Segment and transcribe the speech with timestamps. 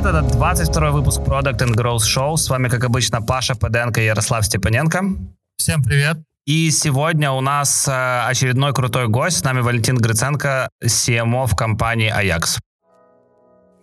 [0.00, 0.14] привет!
[0.14, 2.36] Это 22 выпуск Product and Growth Show.
[2.36, 5.00] С вами, как обычно, Паша Паденко и Ярослав Степаненко.
[5.56, 6.16] Всем привет!
[6.46, 9.38] И сегодня у нас э, очередной крутой гость.
[9.38, 12.58] С нами Валентин Гриценко, CMO в компании Ajax.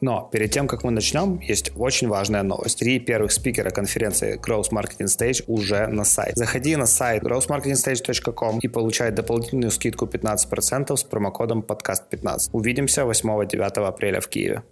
[0.01, 2.79] Но перед тем, как мы начнем, есть очень важная новость.
[2.79, 6.35] Три первых спикера конференции Growth Marketing Stage уже на сайт.
[6.35, 12.49] Заходи на сайт growthmarketingstage.com и получай дополнительную скидку 15% с промокодом подкаст 15.
[12.53, 14.63] Увидимся 8-9 апреля в Киеве.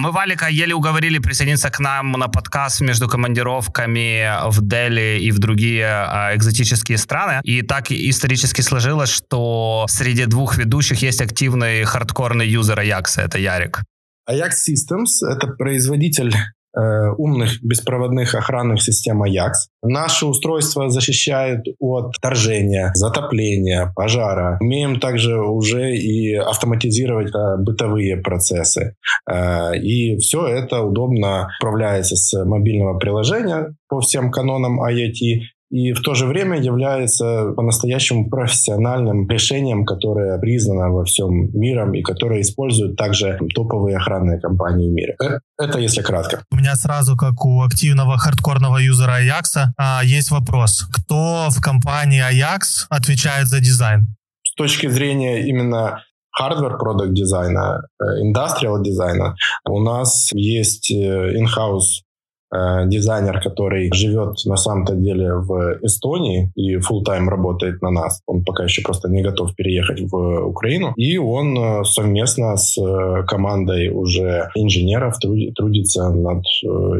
[0.00, 5.40] Мы Валика еле уговорили присоединиться к нам на подкаст между командировками в Дели и в
[5.40, 7.40] другие а, экзотические страны.
[7.42, 13.82] И так исторически сложилось, что среди двух ведущих есть активный хардкорный юзер Аякса, это Ярик.
[14.30, 16.32] Ajax Systems— это производитель
[16.74, 19.52] умных беспроводных охранных систем Ajax.
[19.82, 24.58] Наше устройство защищает от вторжения, затопления, пожара.
[24.60, 28.96] Умеем также уже и автоматизировать э, бытовые процессы.
[29.30, 36.00] Э, и все это удобно управляется с мобильного приложения по всем канонам IoT и в
[36.00, 42.96] то же время является по-настоящему профессиональным решением, которое признано во всем миром и которое используют
[42.96, 45.16] также топовые охранные компании в мире.
[45.22, 46.42] Э, это если кратко.
[46.50, 50.86] У меня сразу, как у активного хардкорного юзера Ajax, а, есть вопрос.
[50.90, 54.06] Кто в компании Ajax отвечает за дизайн?
[54.44, 56.02] С точки зрения именно
[56.40, 57.82] hardware продукт дизайна,
[58.22, 59.34] индустриал дизайна,
[59.68, 62.07] у нас есть э, in-house Э,
[62.52, 68.20] дизайнер, который живет на самом-то деле в Эстонии и full тайм работает на нас.
[68.26, 70.92] Он пока еще просто не готов переехать в Украину.
[70.96, 76.44] И он э, совместно с э, командой уже инженеров трудится над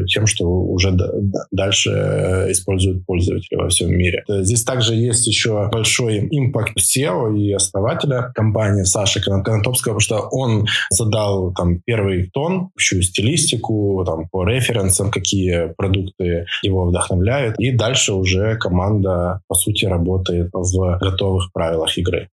[0.07, 0.95] тем, что уже
[1.51, 1.89] дальше
[2.49, 4.23] используют пользователи во всем мире.
[4.27, 10.67] Здесь также есть еще большой импакт SEO и основателя компании Саши Конотопского, потому что он
[10.89, 17.55] задал там первый тон, общую стилистику, там по референсам, какие какие продукты его вдохновляют.
[17.59, 22.29] И дальше уже команда, по сути, работает в готовых правилах игры.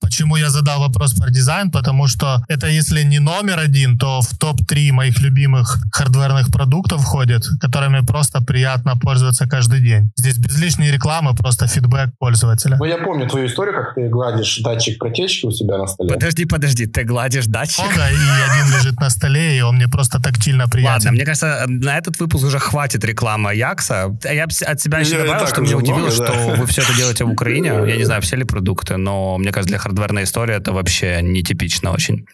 [0.00, 1.70] Почему я задал вопрос про дизайн?
[1.70, 7.44] Потому что это если не номер один, то в топ-3 моих любимых хардверных продуктов входит,
[7.60, 10.12] которыми просто приятно пользоваться каждый день.
[10.16, 12.76] Здесь без лишней рекламы, просто фидбэк пользователя.
[12.78, 16.12] Ну, я помню твою историю, как ты гладишь датчик протечки у себя на столе.
[16.12, 17.84] Подожди, подожди, ты гладишь датчик?
[17.84, 20.92] Ну да, и один лежит на столе, и он мне просто тактильно приятен.
[20.94, 24.16] Ладно, мне кажется, на этот выпуск уже хватит рекламы Якса.
[24.22, 27.68] Я от себя еще добавил, что мне удивило, что вы все это делаете в Украине.
[27.86, 31.92] Я не знаю, все ли продукты, но мне кажется, для хардверной истории это вообще нетипично
[31.92, 32.26] очень.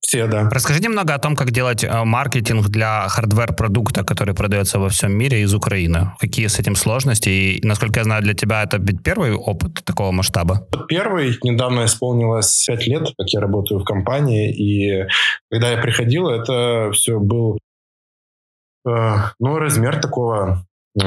[0.00, 0.50] Все, да.
[0.50, 5.40] Расскажи немного о том, как делать э, маркетинг для хардвер-продукта, который продается во всем мире
[5.40, 6.12] из Украины.
[6.20, 7.30] Какие с этим сложности?
[7.30, 10.66] И, насколько я знаю, для тебя это ведь первый опыт такого масштаба?
[10.88, 11.38] Первый.
[11.42, 14.52] Недавно исполнилось 5 лет, как я работаю в компании.
[14.52, 15.06] И
[15.50, 17.58] когда я приходил, это все был
[18.86, 20.66] э, ну, размер такого
[21.02, 21.06] э,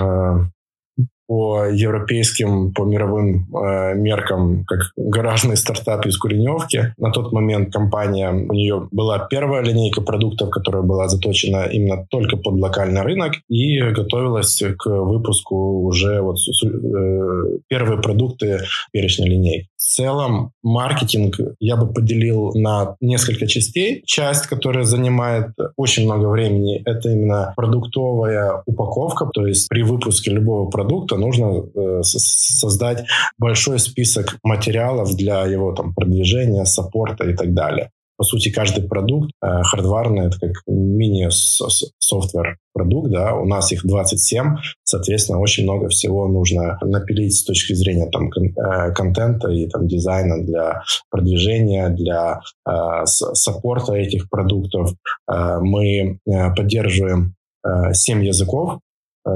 [1.27, 6.93] по европейским, по мировым э, меркам, как гаражный стартап из Куреневки.
[6.97, 12.37] На тот момент компания, у нее была первая линейка продуктов, которая была заточена именно только
[12.37, 18.61] под локальный рынок и готовилась к выпуску уже вот э, первые продукты
[18.91, 24.03] перечня линейки целом маркетинг я бы поделил на несколько частей.
[24.05, 29.29] Часть, которая занимает очень много времени, это именно продуктовая упаковка.
[29.33, 33.05] То есть при выпуске любого продукта нужно э, создать
[33.37, 39.31] большой список материалов для его там, продвижения, саппорта и так далее по сути, каждый продукт
[39.43, 46.27] э, хардварный, это как мини-софтвер продукт, да, у нас их 27, соответственно, очень много всего
[46.27, 52.41] нужно напилить с точки зрения там кон- э, контента и там дизайна для продвижения, для
[52.67, 54.93] э, саппорта этих продуктов.
[55.31, 58.86] Э, мы э, поддерживаем э, 7 языков, Э,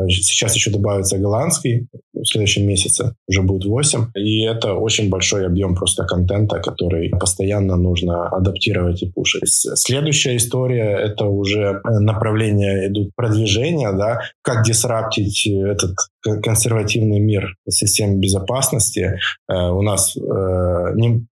[0.10, 4.08] сейчас еще добавится голландский, в следующем месяце уже будет 8.
[4.16, 9.42] И это очень большой объем просто контента, который постоянно нужно адаптировать и пушить.
[9.48, 19.19] Следующая история— это уже направление идут продвижения, да, как дисраптить этот консервативный мир системы безопасности.
[19.50, 20.21] Э, у нас э,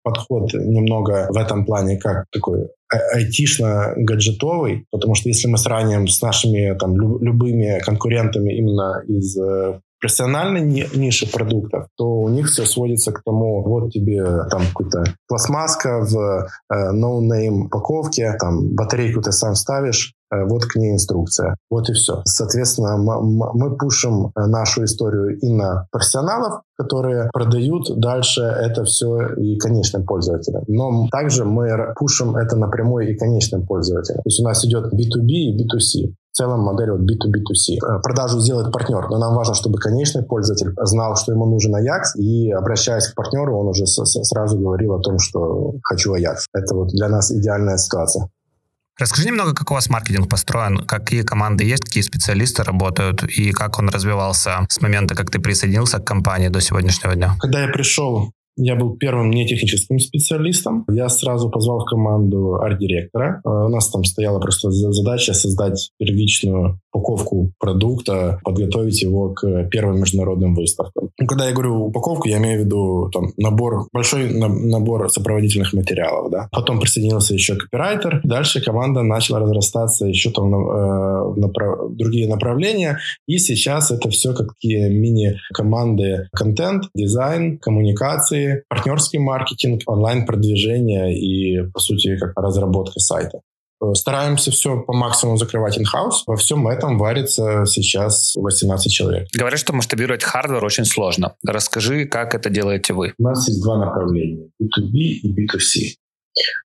[0.04, 2.70] подход немного в этом плане как такой
[3.14, 10.62] айтишно-гаджетовый, потому что если мы сравним с нашими там, любыми конкурентами именно из э, профессиональной
[10.62, 16.48] ниши продуктов, то у них все сводится к тому, вот тебе там какая-то пластмасска в
[16.72, 21.56] э, no-name упаковке, там батарейку ты сам ставишь, Э, вот к ней инструкция.
[21.70, 22.22] Вот и все.
[22.26, 29.58] Соответственно, мы пушим э, нашу историю и на профессионалов, которые продают дальше это все и
[29.58, 30.64] конечным пользователям.
[30.68, 34.18] Но также мы пушим это напрямую и конечным пользователям.
[34.18, 37.78] То есть у нас идет B2B и B2C в целом модель вот B2B2C.
[37.84, 42.20] Э, продажу сделает партнер, но нам важно, чтобы конечный пользователь знал, что ему нужен Ajax,
[42.20, 46.46] и обращаясь к партнеру, он уже сразу говорил о том, что хочу Ajax.
[46.54, 48.30] Это вот для нас идеальная ситуация.
[49.00, 53.78] Расскажи немного, как у вас маркетинг построен, какие команды есть, какие специалисты работают, и как
[53.78, 57.36] он развивался с момента, как ты присоединился к компании до сегодняшнего дня?
[57.40, 60.84] Когда я пришел я был первым нетехническим специалистом.
[60.90, 63.40] Я сразу позвал в команду арт-директора.
[63.46, 70.00] Э, у нас там стояла просто задача создать первичную упаковку продукта, подготовить его к первым
[70.00, 71.10] международным выставкам.
[71.20, 76.32] Ну, когда я говорю упаковку, я имею в виду там, набор, большой набор сопроводительных материалов.
[76.32, 76.48] Да?
[76.52, 78.22] Потом присоединился еще копирайтер.
[78.24, 81.92] Дальше команда начала разрастаться еще там э, направ...
[81.92, 83.00] другие направления.
[83.28, 91.80] И сейчас это все как такие мини-команды контент, дизайн, коммуникации, партнерский маркетинг, онлайн-продвижение и, по
[91.80, 93.42] сути, как разработка сайта.
[93.82, 96.24] Э, стараемся все по максимуму закрывать in-house.
[96.26, 99.28] Во всем этом варится сейчас 18 человек.
[99.34, 101.36] Говорят, что масштабировать hardware очень сложно.
[101.46, 103.14] Расскажи, как это делаете вы?
[103.18, 104.50] У нас есть два направления.
[104.62, 105.96] B2B и B2C.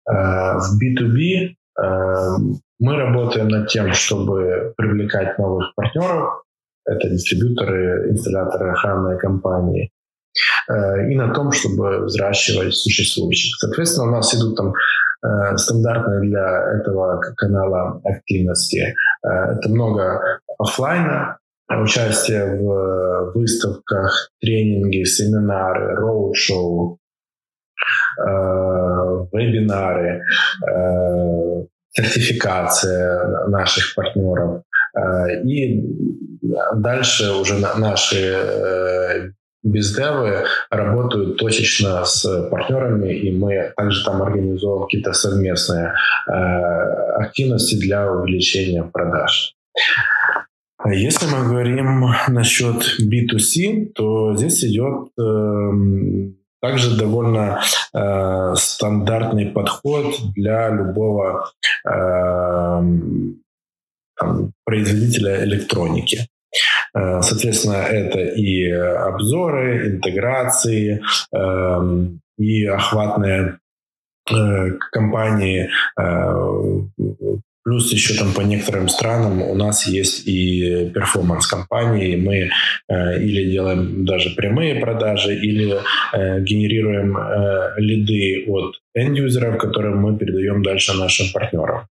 [0.09, 2.37] Э, в B2B э,
[2.79, 6.43] мы работаем над тем, чтобы привлекать новых партнеров.
[6.85, 9.91] Это дистрибьюторы, инсталляторы, охранные компании.
[10.69, 13.57] Э, и на том, чтобы взращивать существующих.
[13.59, 18.95] Соответственно, у нас идут там э, стандартные для этого канала активности.
[19.25, 21.39] Э, это много офлайна,
[21.69, 26.99] участие в выставках, тренинги, семинары, роуд-шоу,
[29.33, 30.23] вебинары,
[31.91, 34.63] сертификация наших партнеров.
[35.45, 35.83] И
[36.75, 39.33] дальше уже наши
[39.63, 45.95] бездевы работают точечно с партнерами, и мы также там организовываем какие-то совместные
[46.29, 49.55] э, активности для увеличения продаж.
[50.85, 57.61] Если мы говорим насчет B2C, то здесь идет э, также довольно
[57.95, 61.53] э, стандартный подход для любого
[61.89, 62.83] э,
[64.65, 66.29] производителя электроники.
[66.95, 71.03] Э, соответственно, это и обзоры, интеграции,
[71.35, 73.59] эм, и охватные
[74.31, 75.71] э, компании.
[75.99, 76.81] Э,
[77.65, 82.17] плюс еще там по некоторым странам у нас есть и перформанс-компании.
[82.17, 82.51] Мы
[82.91, 85.79] или делаем даже прямые продажи, или
[86.13, 87.17] генерируем
[87.77, 91.87] лиды от энд-юзеров, которые мы передаем дальше нашим партнерам.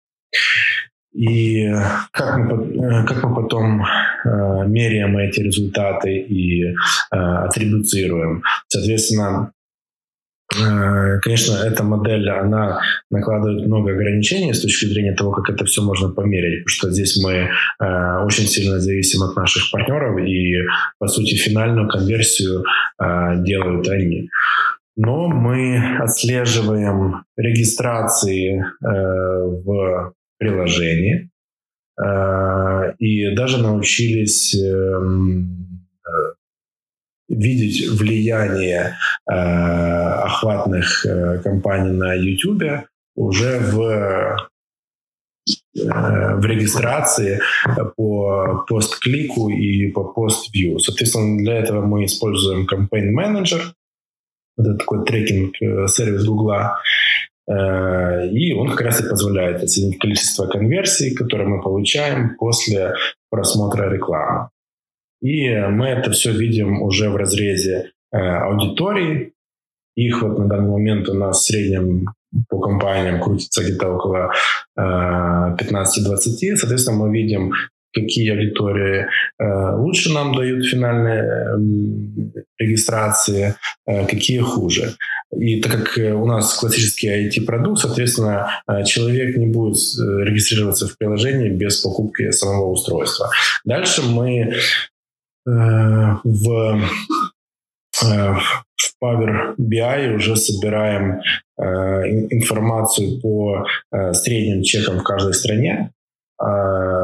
[1.12, 1.68] И
[2.12, 6.74] как мы, э, как мы потом э, меряем эти результаты и э,
[7.10, 8.42] атрибуцируем.
[8.68, 9.52] Соответственно,
[10.54, 12.80] э, конечно, эта модель, она
[13.10, 17.20] накладывает много ограничений с точки зрения того, как это все можно померить, потому что здесь
[17.20, 20.54] мы э, очень сильно зависим от наших партнеров, и,
[21.00, 22.62] по сути, финальную конверсию
[23.02, 24.30] э, делают они.
[24.96, 31.30] Но мы отслеживаем регистрации э, в приложении
[32.02, 36.10] э, и даже научились эм, э,
[37.28, 38.96] видеть влияние
[39.30, 41.06] э, охватных
[41.44, 44.50] компаний на YouTube уже в
[45.72, 47.40] в регистрации
[47.96, 50.78] по пост-клику и по пост-вью.
[50.78, 53.62] Соответственно, для этого мы используем Campaign Manager,
[54.58, 56.80] это такой трекинг-сервис Гугла,
[58.26, 62.94] и он как раз и позволяет оценить количество конверсий, которые мы получаем после
[63.30, 64.48] просмотра рекламы.
[65.20, 69.32] И мы это все видим уже в разрезе э, аудитории.
[69.96, 72.06] Их вот на данный момент у нас в среднем
[72.48, 74.32] по компаниям крутится где-то около
[74.78, 75.52] 15-20.
[75.58, 77.52] Э, Соответственно, мы видим
[77.92, 79.06] какие аудитории
[79.38, 83.54] э, лучше нам дают финальные э, регистрации,
[83.86, 84.94] э, какие хуже.
[85.36, 91.50] И так как э, у нас классический IT-продукт, соответственно, человек не будет регистрироваться в приложении
[91.50, 93.30] без покупки самого устройства.
[93.64, 94.54] Дальше мы
[95.44, 96.80] в
[98.80, 101.20] в Power BI уже собираем
[101.58, 101.62] э,
[102.30, 105.92] информацию по э, средним чекам в каждой стране.
[106.38, 106.99] А,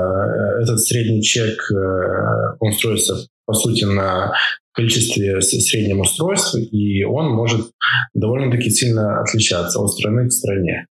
[0.61, 3.15] этот средний чек, э, он строится,
[3.47, 4.33] по сути, на
[4.73, 7.71] количестве среднем устройств, и он может
[8.15, 10.87] довольно-таки сильно отличаться от страны к стране.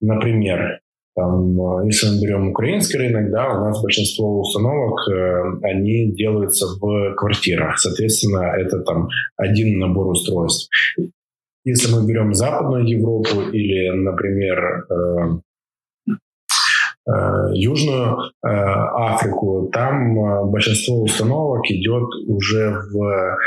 [0.00, 0.80] Например,
[1.16, 6.66] Там, э, если мы берем украинский рынок, да, у нас большинство установок, э, они делаются
[6.78, 7.78] в квартирах.
[7.78, 10.68] Соответственно, это там один набор устройств.
[11.64, 14.86] Если мы берем Западную Европу или, например,
[17.52, 23.38] Южную Африку, там большинство установок идет уже в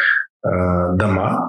[0.96, 1.49] дома,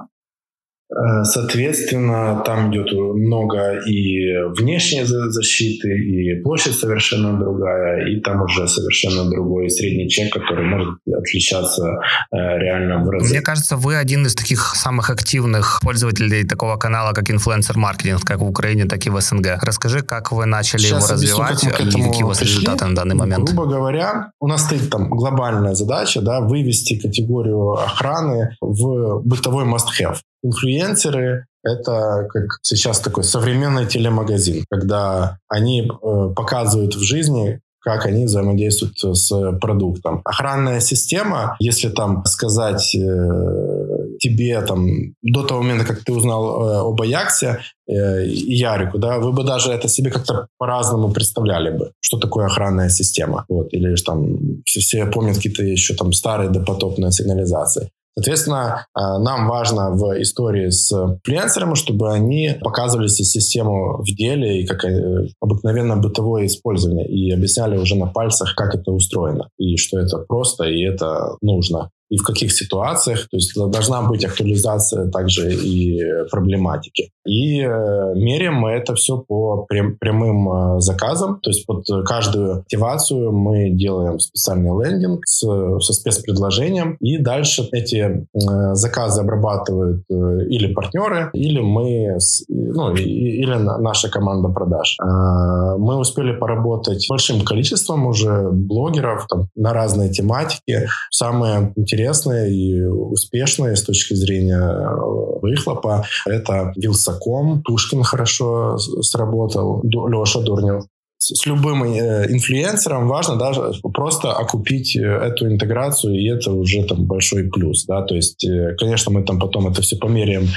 [1.23, 9.29] соответственно, там идет много и внешней защиты, и площадь совершенно другая, и там уже совершенно
[9.29, 11.83] другой средний чек, который может отличаться
[12.31, 13.33] э, реально в разы.
[13.33, 18.45] Мне кажется, вы один из таких самых активных пользователей такого канала, как инфлюенсер-маркетинг, как в
[18.45, 19.59] Украине, так и в СНГ.
[19.61, 22.55] Расскажи, как вы начали Сейчас его развивать, как и какие у вас пришли.
[22.55, 23.49] результаты на данный момент?
[23.49, 30.17] Грубо говоря, у нас стоит там глобальная задача, да, вывести категорию охраны в бытовой must-have.
[30.43, 38.25] Инфлюенсеры— это как сейчас такой современный телемагазин, когда они э, показывают в жизни, как они
[38.25, 40.21] взаимодействуют с продуктом.
[40.23, 46.79] Охранная система, если там сказать э, тебе там до того момента, как ты узнал э,
[46.81, 51.91] об Аяксе э, и Ярику, да, вы бы даже это себе как-то по-разному представляли бы,
[51.99, 53.45] что такое охранная система.
[53.49, 57.89] Вот, или там все, все помнят какие-то еще там старые допотопные сигнализации.
[58.15, 64.67] Соответственно, э, нам важно в истории с инфлюенсерами, чтобы они показывали систему в деле и
[64.67, 69.99] как э, обыкновенно бытовое использование и объясняли уже на пальцах, как это устроено и что
[69.99, 73.27] это просто и это нужно и в каких ситуациях.
[73.31, 75.99] То есть должна быть актуализация также и
[76.29, 77.11] проблематики.
[77.25, 81.39] И э, меряем мы это все по прям, прямым э, заказам.
[81.39, 86.97] То есть под каждую активацию мы делаем специальный лендинг с, со спецпредложением.
[86.99, 92.17] И дальше эти э, заказы обрабатывают или партнеры, или мы,
[92.49, 94.97] ну, или наша команда продаж.
[95.01, 100.87] Э, мы успели поработать большим количеством уже блогеров там, на разные тематики.
[101.09, 106.05] Самое интересные и успешные с точки зрения э, выхлопа.
[106.25, 110.83] Это Вилсаком, Тушкин хорошо сработал, Леша Дурнев.
[111.23, 117.05] С любым э, инфлюенсером важно даже просто окупить э, эту интеграцию, и это уже там
[117.05, 118.43] большой плюс, да, то есть,
[118.79, 120.47] конечно, мы там потом это все померяем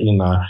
[0.00, 0.46] и на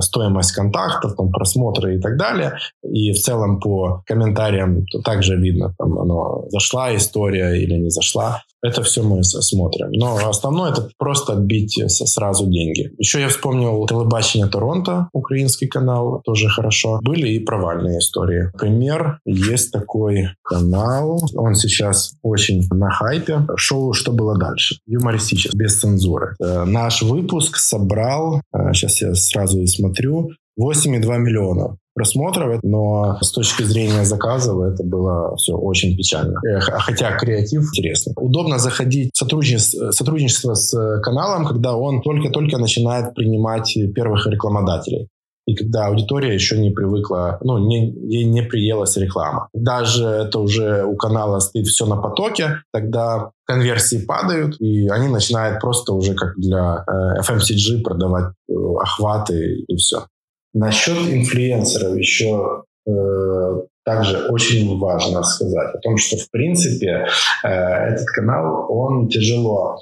[0.00, 2.52] стоимость контактов, там, просмотры и так далее,
[2.84, 8.82] и в целом по комментариям также видно, там, оно зашла история или не зашла, это
[8.82, 9.90] все мы смотрим.
[9.92, 12.92] Но основное это просто бить сразу деньги.
[12.98, 17.00] Еще я вспомнил телебачение Торонто, украинский канал, тоже хорошо.
[17.02, 18.50] Были и провальные истории.
[18.52, 23.46] Например, есть такой канал, он сейчас очень на хайпе.
[23.56, 26.34] Шоу «Что было дальше?» Юмористический, без цензуры.
[26.40, 28.40] Э, наш выпуск собрал,
[28.72, 34.84] сейчас э, я сразу и смотрю, 8,2 миллиона просмотров, но с точки зрения заказов это
[34.84, 36.40] было все очень печально.
[36.60, 38.12] Хотя креатив интересный.
[38.16, 45.08] Удобно заходить в сотрудничество, сотрудничество с каналом, когда он только-только начинает принимать первых рекламодателей
[45.46, 49.48] и когда аудитория еще не привыкла, ну, не, ей не приелась реклама.
[49.54, 55.60] Даже это уже у канала стоит все на потоке, тогда конверсии падают, и они начинают
[55.60, 60.06] просто уже как для э, FMCG продавать э, охваты и все.
[60.58, 62.90] Насчет инфлюенсеров еще э,
[63.84, 67.06] также очень важно сказать о том, что в принципе
[67.44, 69.78] э, этот канал, он тяжело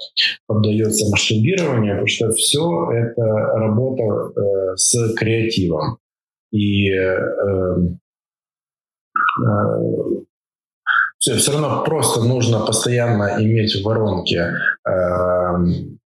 [0.47, 5.97] поддается масштабированию, потому что все это работа э, с креативом.
[6.51, 7.19] И э,
[9.45, 9.55] э,
[11.19, 14.51] все, все равно просто нужно постоянно иметь в воронке
[14.85, 14.91] э,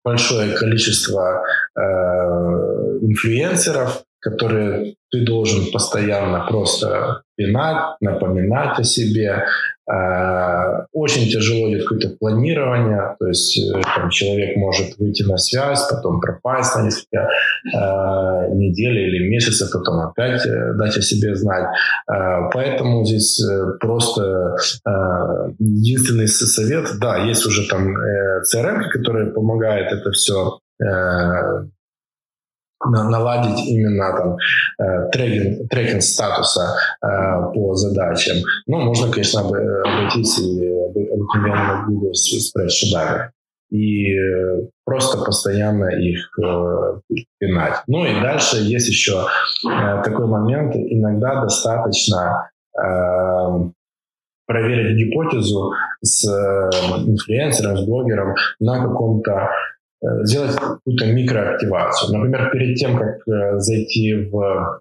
[0.04, 1.42] большое количество
[1.76, 1.80] э,
[3.00, 9.44] инфлюенсеров, которые ты должен постоянно просто пинать, напоминать о себе.
[9.90, 15.86] Э, очень тяжело идет какое-то планирование, то есть э, там, человек может выйти на связь,
[15.90, 21.66] потом пропасть на несколько э, недель или месяцев, потом опять э, дать о себе знать.
[22.10, 24.54] Э, поэтому здесь э, просто
[24.86, 24.90] э,
[25.58, 27.88] единственный совет, да, есть уже там
[28.54, 30.58] CRM, который помогает это все
[32.86, 34.36] наладить именно там
[34.78, 37.06] э, трекинг, трекинг статуса э,
[37.54, 38.36] по задачам.
[38.66, 40.68] Ну, можно, конечно, обратиться и
[41.12, 43.30] обыкновенно Google спредшитами
[43.70, 44.14] и
[44.84, 47.00] просто постоянно их э,
[47.38, 47.82] пинать.
[47.86, 49.24] Ну и дальше есть еще
[49.66, 53.70] э, такой момент, иногда достаточно э,
[54.46, 55.72] проверить гипотезу
[56.02, 56.70] с э,
[57.06, 59.71] инфлюенсером, с блогером на каком-то Э,
[60.24, 62.16] сделать какую-то микроактивацию.
[62.16, 64.80] Например, перед тем, как э, зайти в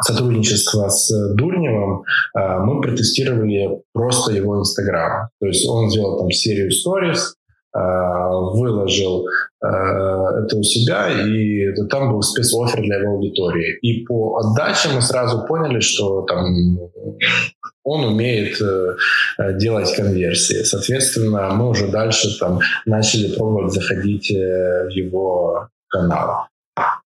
[0.00, 5.28] сотрудничества с Дурневым мы протестировали просто его Инстаграм.
[5.40, 7.34] То есть он сделал там серию сторис,
[7.72, 9.26] выложил
[9.60, 13.78] это у себя, и там был спецофер для его аудитории.
[13.82, 16.46] И по отдаче мы сразу поняли, что там
[17.88, 18.96] он умеет э,
[19.38, 20.62] э, делать конверсии.
[20.62, 26.48] Соответственно, мы уже дальше там начали пробовать заходить э, в его канал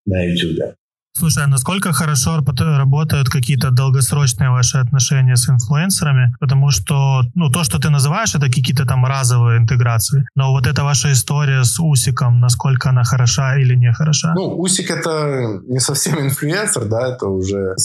[0.05, 0.75] на YouTube.
[1.15, 6.33] Слушай, а насколько хорошо работают какие-то долгосрочные ваши отношения с инфлюенсерами?
[6.39, 10.25] Потому что, ну, то, что ты называешь, это какие-то там разовые интеграции.
[10.35, 14.33] Но вот эта ваша история с Усиком, насколько она хороша или не хороша?
[14.35, 17.75] Ну, Усик это не совсем инфлюенсер, да, это уже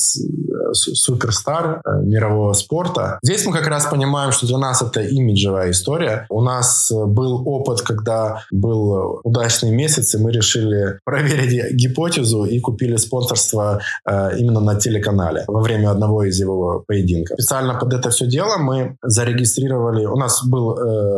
[0.73, 3.19] суперстар э, мирового спорта.
[3.23, 6.27] Здесь мы как раз понимаем, что для нас это имиджевая история.
[6.31, 12.59] У нас э, был опыт, когда был удачный месяц, и мы решили проверить гипотезу и
[12.61, 17.37] купили спонсорство э, именно на телеканале во время одного из его поединков.
[17.39, 20.77] Специально под это все дело мы зарегистрировали, у нас был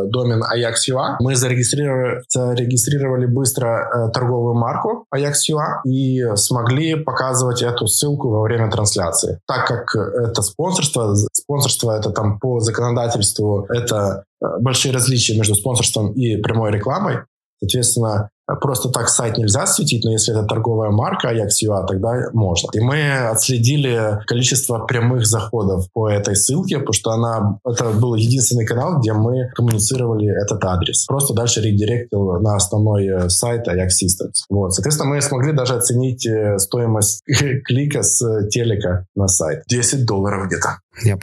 [0.09, 8.41] домен Ajax.ua, мы зарегистрировали, зарегистрировали быстро торговую марку Ajax.ua и смогли показывать эту ссылку во
[8.41, 15.37] время трансляции так как это спонсорство, спонсорство это там по законодательству, это э, большие различия
[15.37, 17.19] между спонсорством и прямой рекламой.
[17.59, 22.69] Соответственно, Просто так сайт нельзя светить, но если это торговая марка Ajax.ua, тогда можно.
[22.73, 28.65] И мы отследили количество прямых заходов по этой ссылке, потому что она, это был единственный
[28.65, 31.05] канал, где мы коммуницировали этот адрес.
[31.05, 34.45] Просто дальше редиректил на основной э, сайт Ajax Systems.
[34.49, 34.73] Вот.
[34.73, 37.23] Соответственно, мы смогли даже оценить э, стоимость
[37.65, 39.63] клика с э, телека на сайт.
[39.67, 40.79] 10 долларов где-то.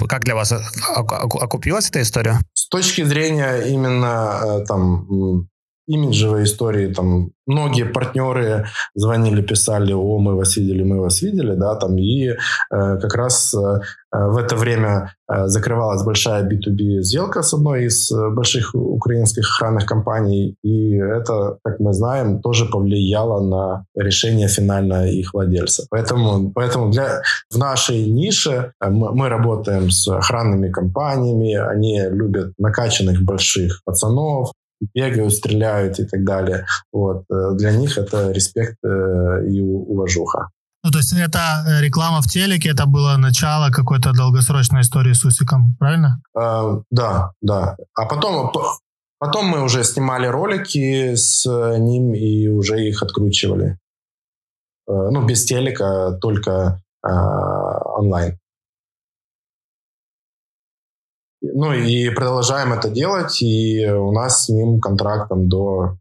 [0.08, 0.52] Как для вас
[0.96, 2.38] окупилась эта история?
[2.54, 5.48] С точки зрения именно там
[5.88, 11.74] имиджевые истории, там многие партнеры звонили, писали, о, мы вас видели, мы вас видели, да,
[11.76, 12.36] там, и э,
[12.70, 13.80] как раз э,
[14.12, 19.86] в это время э, закрывалась большая B2B сделка с одной из э, больших украинских охранных
[19.86, 25.86] компаний, и это, как мы знаем, тоже повлияло на решение финальное их владельца.
[25.90, 32.52] Поэтому, поэтому для, в нашей нише э, мы, мы работаем с охранными компаниями, они любят
[32.58, 34.52] накачанных больших пацанов,
[34.94, 36.66] бегают, стреляют и так далее.
[36.92, 37.24] Вот.
[37.30, 40.50] Э, для них это респект э, и уважуха.
[40.84, 45.24] Ну, то есть это э, реклама в телеке, это было начало какой-то долгосрочной истории с
[45.24, 46.20] Усиком, правильно?
[46.36, 47.76] А, да, да.
[47.94, 48.52] А потом,
[49.18, 51.44] потом мы уже снимали ролики с
[51.78, 53.78] ним и уже их откручивали.
[54.86, 58.38] Ну, без телека, только а, онлайн.
[61.40, 65.96] Ну и продолжаем это делать, и у нас с ним контракт там до,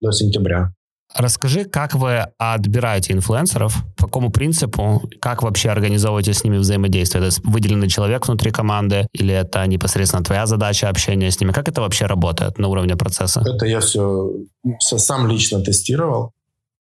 [0.00, 0.72] до сентября.
[1.14, 7.26] Расскажи, как вы отбираете инфлюенсеров, по какому принципу, как вообще организовываете с ними взаимодействие?
[7.26, 11.50] Это выделенный человек внутри команды или это непосредственно твоя задача общения с ними?
[11.50, 13.42] Как это вообще работает на уровне процесса?
[13.44, 14.30] Это я все
[14.78, 16.32] сам лично тестировал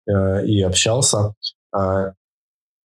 [0.09, 1.35] э, и общался.
[1.73, 2.13] А,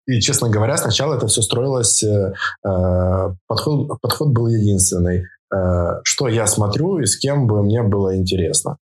[0.10, 2.34] и, честно говоря, сначала это все строилось, э,
[2.65, 5.26] э, подход, подход был единственный.
[5.54, 8.78] Э, что я смотрю и с кем бы мне было интересно.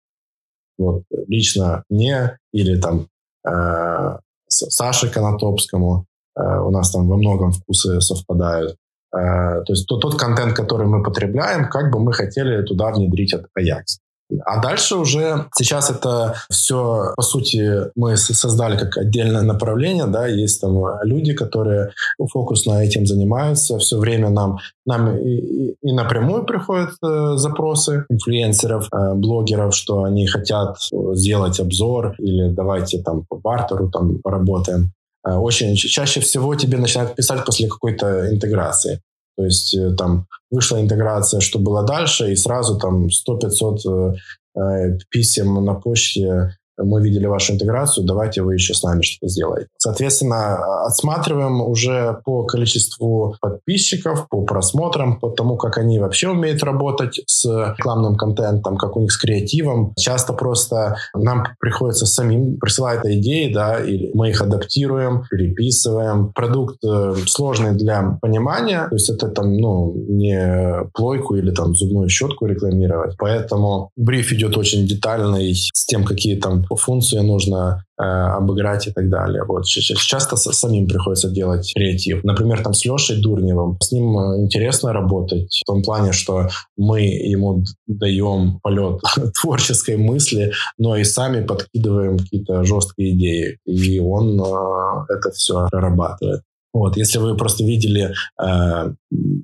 [0.79, 3.09] Вот лично мне или там
[3.49, 6.07] э, Саше Конотопскому.
[6.39, 8.77] Э, у нас там во многом вкусы совпадают.
[9.13, 13.35] Э, то есть тот, тот контент, который мы потребляем, как бы мы хотели туда внедрить
[13.35, 13.99] от Ajax.
[14.45, 20.61] А дальше уже сейчас это все, по сути, мы создали как отдельное направление, да, есть
[20.61, 21.93] там люди, которые
[22.33, 29.15] фокусно этим занимаются, все время нам, нам и, и напрямую приходят э, запросы инфлюенсеров, э,
[29.15, 30.79] блогеров, что они хотят
[31.13, 34.93] сделать обзор или давайте там по бартеру там поработаем.
[35.27, 39.01] Э, очень чаще всего тебе начинают писать после какой-то интеграции.
[39.37, 44.15] То есть э, там вышла интеграция, что было дальше, и сразу там 100-500
[44.55, 49.29] э, э, писем на почте мы видели вашу интеграцию, давайте вы еще с нами что-то
[49.29, 49.69] сделаете.
[49.79, 57.21] Соответственно, отсматриваем уже по количеству подписчиков, по просмотрам, по тому, как они вообще умеют работать
[57.27, 59.93] с рекламным контентом, как у них с креативом.
[59.97, 66.33] Часто просто нам приходится самим присылать идеи, да, или мы их адаптируем, переписываем.
[66.33, 72.09] Продукт э, сложный для понимания, то есть это там, ну, не плойку или там зубную
[72.09, 73.17] щетку рекламировать.
[73.19, 79.09] Поэтому бриф идет очень детальный с тем, какие там функцию нужно э, обыграть и так
[79.09, 79.45] далее.
[79.45, 79.65] Вот.
[79.67, 82.25] Часто самим приходится делать креатив.
[82.25, 83.79] Например, там с Лешей Дурневым.
[83.81, 89.01] С ним э, интересно работать в том плане, что мы ему даем полет
[89.41, 93.59] творческой мысли, но и сами подкидываем какие-то жесткие идеи.
[93.67, 96.41] И он э, это все прорабатывает.
[96.73, 98.93] Вот, если вы просто видели э,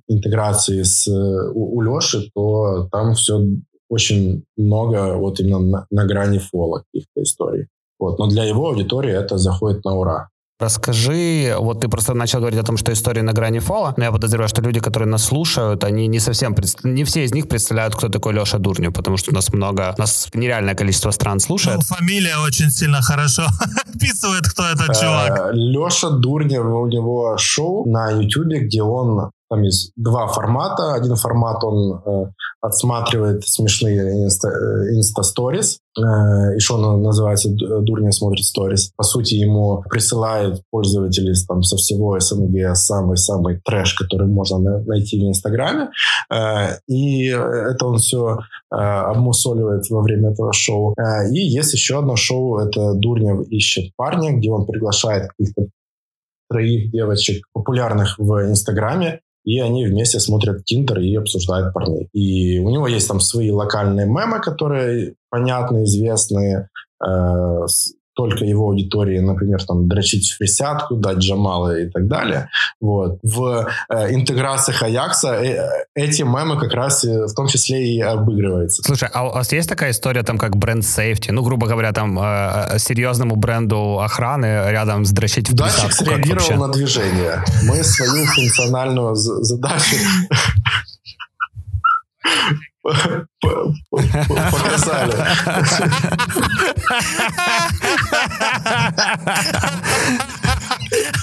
[0.06, 3.40] интеграции с, у, у Леши, то там все
[3.92, 7.66] очень много вот именно на, на грани фола каких-то историй.
[7.98, 8.18] Вот.
[8.18, 10.28] Но для его аудитории это заходит на ура.
[10.60, 14.12] Расскажи, вот ты просто начал говорить о том, что история на грани фола, но я
[14.12, 18.08] подозреваю, что люди, которые нас слушают, они не совсем, не все из них представляют, кто
[18.08, 21.78] такой Леша Дурнев, потому что у нас много, у нас нереальное количество стран слушает.
[21.78, 23.42] Ну, фамилия очень сильно хорошо
[23.94, 25.50] описывает, кто этот э, чувак.
[25.52, 30.94] Леша Дурнев, у него шоу на YouTube, где он там есть два формата.
[30.94, 32.30] Один формат он э,
[32.62, 35.78] отсматривает смешные инста-сторис.
[35.98, 38.92] Э, еще он называется «Дурня смотрит сторис».
[38.96, 45.28] По сути, ему присылают пользователи там, со всего СНГ самый-самый трэш, который можно найти в
[45.28, 45.90] Инстаграме.
[46.32, 48.38] Э, и это он все
[48.70, 50.94] э, обмусоливает во время этого шоу.
[50.96, 55.66] Э, и есть еще одно шоу, это «Дурнев ищет парня», где он приглашает каких-то
[56.48, 62.08] троих девочек, популярных в Инстаграме, и они вместе смотрят Тиндер и обсуждают парней.
[62.12, 66.68] И у него есть там свои локальные мемы, которые понятны, известные,
[67.04, 67.66] э,
[68.14, 72.48] только его аудитории, например, там, дрочить в присядку, дать Джамала и так далее.
[72.80, 73.18] Вот.
[73.22, 78.82] В э, интеграциях Аякса э, эти мемы как раз э, в том числе и обыгрываются.
[78.82, 81.30] Слушай, а у вас есть такая история, там, как бренд сейфти?
[81.30, 85.82] Ну, грубо говоря, там, э, серьезному бренду охраны рядом с дрочить в присядку?
[85.82, 87.42] Датчик среагировал на движение.
[87.62, 89.96] Мы свою функциональную задачу
[92.82, 95.14] показали.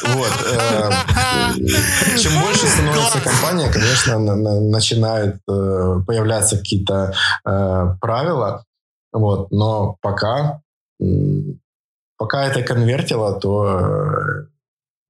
[0.07, 0.31] Вот.
[0.51, 0.91] Э,
[2.17, 7.13] чем больше становится компания, конечно, начинают э, появляться какие-то
[7.45, 8.65] э, правила.
[9.11, 9.51] Вот.
[9.51, 10.61] Но пока,
[12.17, 14.47] пока это конвертило, то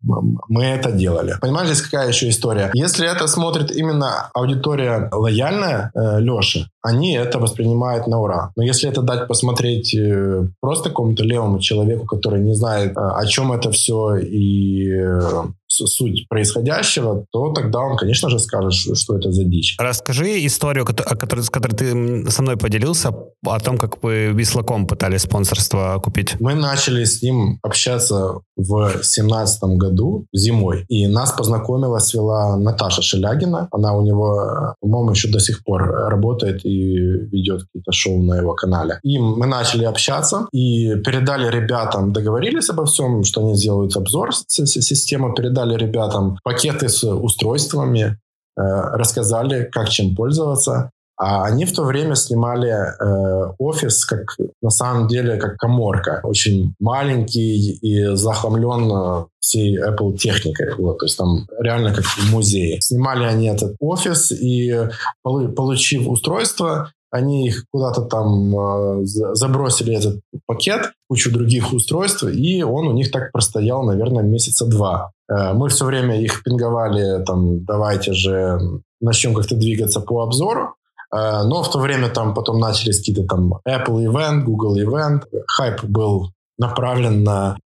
[0.01, 1.35] мы это делали.
[1.41, 2.71] Понимаешь, здесь какая еще история?
[2.73, 8.51] Если это смотрит именно аудитория лояльная э, Леши, они это воспринимают на ура.
[8.55, 13.25] Но если это дать посмотреть э, просто какому-то левому человеку, который не знает, э, о
[13.25, 15.43] чем это все и э,
[15.87, 19.75] суть происходящего, то тогда он, конечно же, скажет, что это за дичь.
[19.79, 23.13] Расскажи историю, которой, с которой ты со мной поделился,
[23.45, 26.35] о том, как вы Вислаком пытались спонсорство купить.
[26.39, 33.69] Мы начали с ним общаться в семнадцатом году зимой, и нас познакомила, свела Наташа Шелягина.
[33.71, 38.53] Она у него, по-моему, еще до сих пор работает и ведет какие-то шоу на его
[38.53, 38.99] канале.
[39.03, 45.33] И мы начали общаться и передали ребятам, договорились обо всем, что они сделают обзор системы,
[45.33, 48.17] передали ребятам пакеты с устройствами,
[48.57, 50.91] э, рассказали, как чем пользоваться.
[51.21, 56.21] А они в то время снимали э, офис, как на самом деле, как коморка.
[56.23, 60.75] Очень маленький и захламлен э, всей Apple техникой.
[60.77, 62.79] Вот, то есть там реально как в музее.
[62.79, 64.73] Снимали они этот офис и,
[65.21, 72.87] получив устройство, они их куда-то там э, забросили этот пакет, кучу других устройств, и он
[72.87, 75.11] у них так простоял, наверное, месяца два.
[75.29, 78.59] Э, мы все время их пинговали, там, давайте же
[79.01, 80.75] начнем как-то двигаться по обзору.
[81.13, 85.23] Э, но в то время там потом начались какие-то там Apple Event, Google Event.
[85.47, 87.57] Хайп был направлен на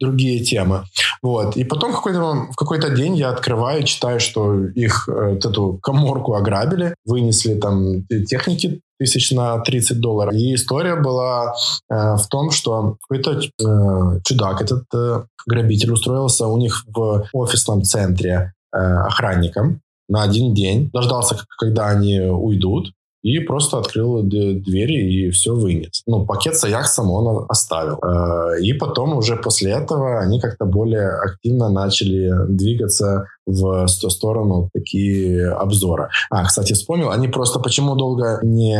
[0.00, 0.84] другие темы.
[1.22, 1.56] Вот.
[1.56, 6.34] И потом какой-то, в какой-то день я открываю, читаю, что их э, вот эту коморку
[6.34, 10.34] ограбили, вынесли там техники тысяч на 30 долларов.
[10.34, 11.54] И история была
[11.90, 17.82] э, в том, что какой-то э, чудак, этот э, грабитель устроился у них в офисном
[17.82, 25.30] центре э, охранником на один день, дождался, когда они уйдут, и просто открыл двери и
[25.30, 26.02] все вынес.
[26.06, 27.98] Ну, пакет с Аяксом он оставил.
[27.98, 35.50] Э, и потом уже после этого они как-то более активно начали двигаться в сторону такие
[35.50, 36.10] обзора.
[36.30, 38.78] А, кстати, вспомнил, они просто почему долго не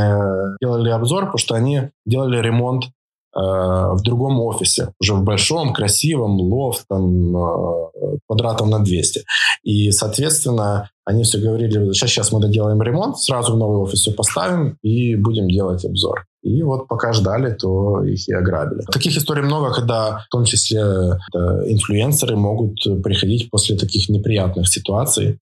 [0.60, 2.84] делали обзор, потому что они делали ремонт
[3.40, 9.24] в другом офисе, уже в большом, красивом, лофт, там, э, квадратов на 200.
[9.62, 14.12] И, соответственно, они все говорили, сейчас, сейчас мы доделаем ремонт, сразу в новый офис все
[14.12, 16.24] поставим и будем делать обзор.
[16.42, 18.82] И вот пока ждали, то их и ограбили.
[18.90, 25.38] Таких историй много, когда в том числе инфлюенсеры могут приходить после таких неприятных ситуаций,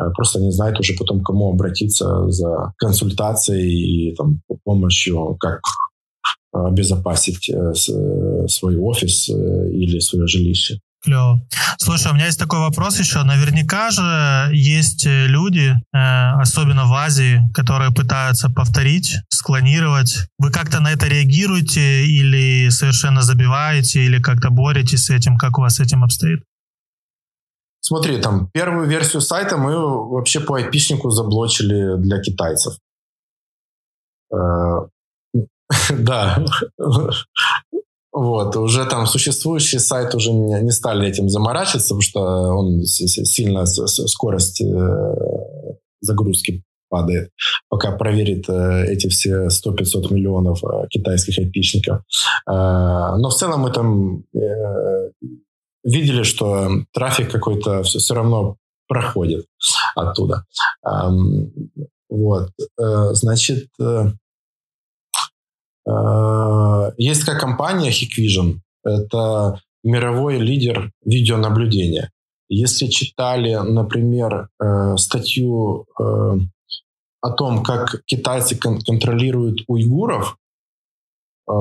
[0.00, 5.60] э, просто не знают уже потом, кому обратиться за консультацией и там, помощью, как
[6.64, 7.74] обезопасить э,
[8.48, 10.80] свой офис э, или свое жилище.
[11.06, 11.40] Клево.
[11.78, 13.22] Слушай, у меня есть такой вопрос еще.
[13.22, 20.26] Наверняка же есть э, люди, э, особенно в Азии, которые пытаются повторить, склонировать.
[20.38, 25.36] Вы как-то на это реагируете или совершенно забиваете, или как-то боретесь с этим?
[25.36, 26.42] Как у вас с этим обстоит?
[27.80, 32.78] Смотри, там первую версию сайта мы вообще по айпишнику заблочили для китайцев.
[35.70, 36.44] Э, да.
[38.12, 43.66] Вот, уже там существующий сайт уже не, не стали этим заморачиваться, потому что он сильно
[43.66, 44.96] скорость э,
[46.00, 47.30] загрузки падает,
[47.68, 52.00] пока проверит э, эти все 100-500 миллионов китайских айпишников.
[52.46, 54.24] Но в целом мы там
[55.84, 58.56] видели, что трафик какой-то все, все равно
[58.88, 59.44] проходит
[59.94, 60.46] оттуда.
[62.08, 62.50] Вот.
[62.80, 64.12] Э, значит, э, э,
[66.96, 68.58] есть такая компания Hikvision.
[68.84, 72.10] Это мировой лидер видеонаблюдения.
[72.48, 74.48] Если читали, например,
[74.96, 80.36] статью о том, как китайцы контролируют уйгуров,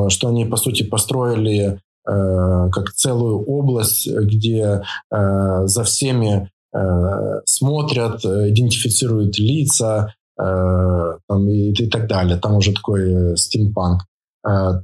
[0.10, 8.24] что они, по сути, построили Э, как целую область, где э, за всеми э, смотрят,
[8.24, 12.36] идентифицируют лица там, и, и так далее.
[12.36, 14.02] Там уже такой стимпанк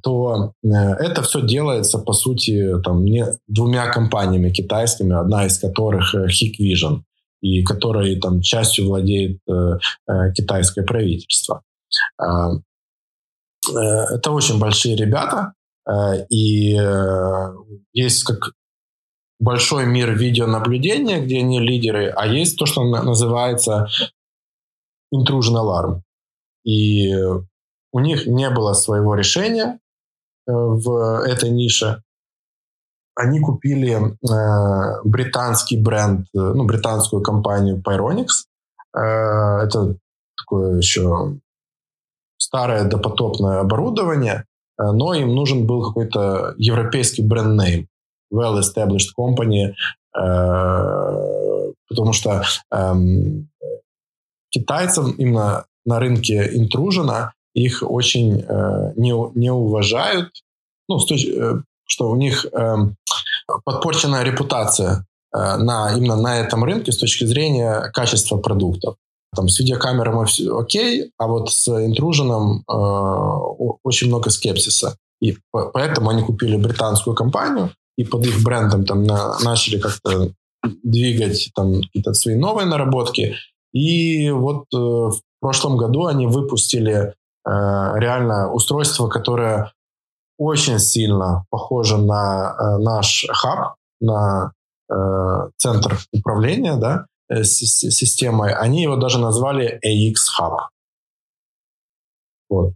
[0.01, 7.01] то это все делается, по сути, там, не, двумя компаниями китайскими, одна из которых Hikvision,
[7.41, 11.61] и которой там частью владеет э, китайское правительство.
[12.19, 12.53] Э,
[13.69, 15.53] это очень большие ребята,
[15.87, 17.53] Э, и э,
[17.93, 18.53] есть как
[19.39, 23.87] большой мир видеонаблюдения, где они лидеры, а есть то, что называется
[25.13, 26.01] intrusion alarm.
[26.63, 27.11] И
[27.91, 29.79] у них не было своего решения
[30.47, 32.03] э, в этой нише.
[33.13, 33.99] Они купили
[35.03, 38.47] британский бренд, ну, британскую компанию Pyronix.
[38.93, 39.97] это
[40.37, 41.37] такое еще
[42.37, 44.45] старое допотопное оборудование,
[44.81, 47.87] Э, но им нужен был какой-то европейский бренд-нейм,
[48.33, 49.73] well-established company,
[50.17, 53.49] э, потому что эм,
[54.49, 60.29] китайцам именно на рынке интружена их очень э, не, не уважают,
[60.87, 60.99] ну,
[61.85, 62.95] что у них эм,
[63.65, 68.95] подпорченная репутация на, именно на этом рынке с точки зрения качества продуктов.
[69.33, 72.73] Там с видеокамерами все окей, а вот с интруженом э,
[73.83, 74.97] очень много скепсиса.
[75.21, 80.33] И поэтому они купили британскую компанию и под их брендом там на, начали как-то
[80.83, 83.35] двигать там какие-то свои новые наработки.
[83.71, 87.13] И вот э, в прошлом году они выпустили э,
[87.45, 89.71] реально устройство, которое
[90.37, 94.53] очень сильно похоже на э, наш хаб, на
[94.89, 94.95] э,
[95.57, 100.57] центр управления, да, Э, системой, они его даже назвали AX Hub.
[102.49, 102.73] Вот.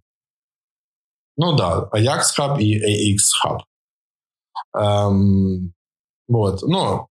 [1.36, 3.60] Ну да, Ajax Hub и AX Hub.
[4.74, 5.74] Эм,
[6.30, 6.62] вот.
[6.62, 7.08] Ну,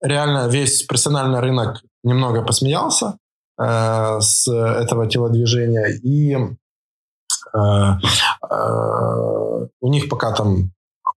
[0.00, 3.18] реально весь профессиональный рынок немного посмеялся
[3.58, 5.88] э, с этого телодвижения.
[6.02, 6.56] И э, э,
[9.80, 10.72] у них пока там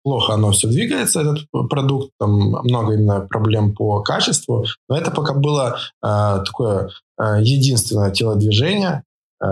[0.05, 2.31] плохо оно все двигается, этот продукт, там
[2.65, 9.03] много именно проблем по качеству, но это пока было э, такое э, единственное телодвижение
[9.43, 9.47] э,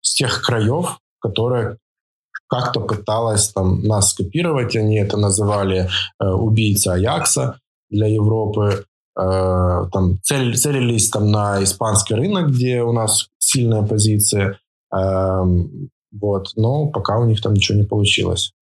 [0.00, 1.78] с тех краев, которое
[2.48, 5.88] как-то пыталось там нас скопировать, они это называли
[6.20, 8.84] э, убийца Аякса для Европы,
[9.16, 14.54] э, там цель, целились там на испанский рынок, где у нас сильная позиция, э,
[14.92, 16.48] вот.
[16.56, 18.52] Но пока у них там ничего не получилось.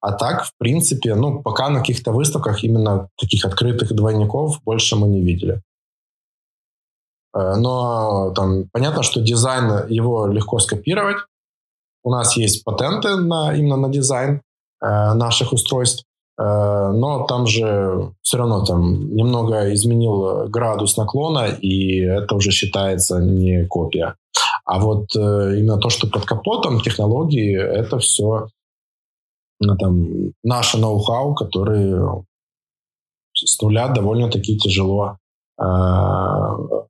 [0.00, 5.06] А так, в принципе, ну, пока на каких-то выставках именно таких открытых двойников больше мы
[5.06, 5.62] не видели.
[7.34, 11.18] Э, но там понятно, что дизайн его легко скопировать.
[12.04, 14.42] У нас есть патенты на, именно на дизайн
[14.80, 16.04] э, наших устройств.
[16.36, 23.20] Э, но там же все равно там немного изменил градус наклона, и это уже считается
[23.20, 24.16] не копия.
[24.64, 28.46] А вот э, именно то, что под капотом технологии, это все
[29.60, 32.24] ну, там, наше ноу-хау, которые
[33.34, 35.16] с нуля довольно-таки тяжело
[35.58, 35.64] э,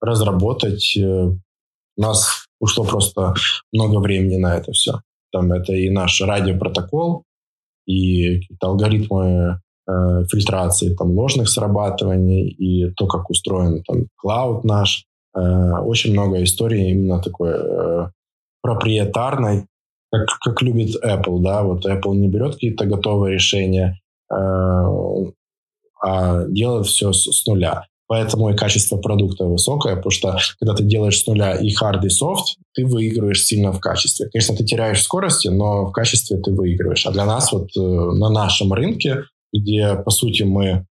[0.00, 0.96] разработать.
[0.98, 3.34] У нас ушло просто
[3.72, 5.00] много времени на это все.
[5.32, 7.24] Там это и наш радиопротокол,
[7.86, 15.06] и какие-то алгоритмы э, фильтрации там, ложных срабатываний, и то, как устроен там клауд наш,
[15.11, 18.10] Э, очень много историй именно такой э,
[18.62, 19.66] проприетарной,
[20.10, 23.98] как, как любит Apple, да, вот Apple не берет какие-то готовые решения,
[24.30, 24.34] э,
[26.02, 27.86] а делает все с, с нуля.
[28.08, 32.08] Поэтому и качество продукта высокое, потому что когда ты делаешь с нуля и hard, и
[32.08, 34.28] soft, ты выигрываешь сильно в качестве.
[34.30, 37.06] Конечно, ты теряешь в скорости, но в качестве ты выигрываешь.
[37.06, 40.84] А для нас вот э, на нашем рынке, где, по сути, мы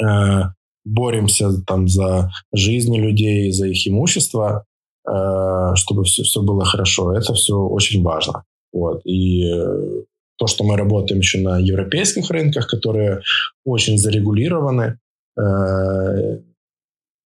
[0.00, 0.42] э,
[0.90, 4.64] боремся там за жизни людей, за их имущество,
[5.08, 7.12] э, чтобы все, все было хорошо.
[7.12, 8.44] Это все очень важно.
[8.72, 9.00] Вот.
[9.04, 10.02] И э,
[10.36, 13.20] то, что мы работаем еще на европейских рынках, которые
[13.64, 14.98] очень зарегулированы
[15.38, 16.40] э,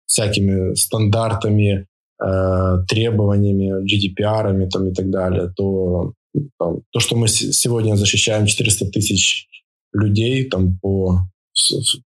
[0.07, 1.87] всякими стандартами,
[2.23, 6.13] э, требованиями, GDPR там, и так далее, то
[6.59, 9.47] там, то, что мы сегодня защищаем 400 тысяч
[9.93, 11.21] людей там по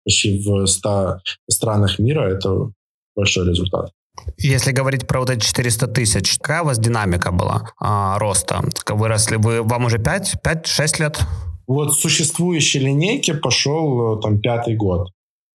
[0.04, 2.72] почти в 100 странах мира, это
[3.16, 3.92] большой результат.
[4.38, 8.62] Если говорить про вот эти 400 тысяч, какая у вас динамика была а, роста?
[8.90, 11.20] Выросли вы, вам уже 5, 5-6 лет?
[11.68, 15.10] Вот существующей линейке пошел э, там пятый год.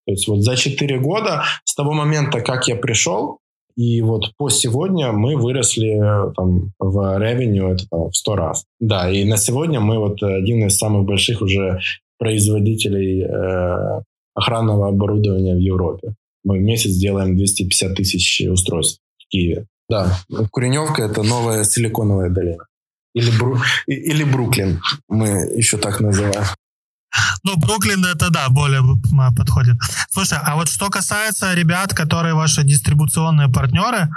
[0.05, 3.39] То есть вот за 4 года с того момента, как я пришел,
[3.75, 8.65] и вот по сегодня мы выросли э, там, в ревеню это там, в 100 раз.
[8.79, 11.79] Да, и на сегодня мы вот один из самых больших уже
[12.19, 14.01] производителей э,
[14.36, 16.13] охранного оборудования в Европе.
[16.43, 19.65] Мы в месяц делаем 250 тысяч устройств в Киеве.
[19.89, 20.19] Да,
[20.51, 22.65] Куреневка— это новая силиконовая долина.
[23.15, 23.58] Или, Бру...
[23.88, 26.43] или Бруклин, мы еще так называем.
[27.43, 28.82] Ну, Бруклин это, да, более
[29.36, 29.77] подходит.
[30.12, 34.10] Слушай, а вот что касается ребят, которые ваши дистрибуционные партнеры,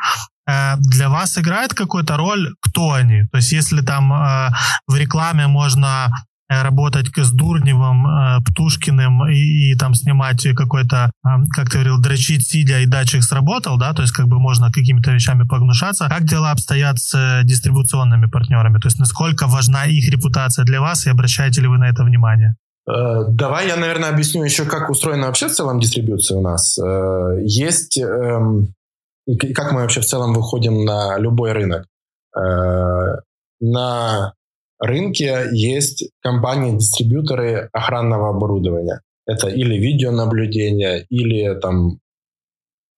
[0.46, 3.24] э, для вас играет какую-то роль, кто они?
[3.30, 4.50] То есть если там э,
[4.86, 6.12] в рекламе можно
[6.62, 12.46] работать с Дурневым, э, Птушкиным и, и там снимать какой-то, э, как ты говорил, дрочить
[12.46, 16.08] сидя и датчик сработал, да, то есть как бы можно какими-то вещами погнушаться.
[16.08, 18.78] Как дела обстоят с дистрибуционными партнерами?
[18.78, 22.56] То есть насколько важна их репутация для вас и обращаете ли вы на это внимание?
[22.84, 26.78] Давай я, наверное, объясню еще, как устроена вообще в целом дистрибуция у нас.
[27.42, 28.74] Есть, эм,
[29.54, 31.86] как мы вообще в целом выходим на любой рынок.
[33.60, 34.32] На
[34.86, 39.00] рынке есть компании-дистрибьюторы охранного оборудования.
[39.26, 42.00] Это или видеонаблюдение, или там